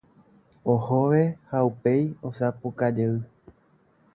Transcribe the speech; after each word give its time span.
Ohove 0.73 1.19
ha 1.49 1.59
upéi 1.69 2.03
osapukajey. 2.27 3.15